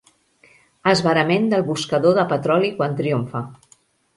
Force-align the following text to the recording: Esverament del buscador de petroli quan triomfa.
Esverament 0.91 1.45
del 1.53 1.65
buscador 1.69 2.17
de 2.21 2.25
petroli 2.35 2.73
quan 2.81 2.99
triomfa. 3.03 3.47